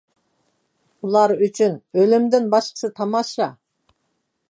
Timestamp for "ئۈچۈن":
1.47-1.77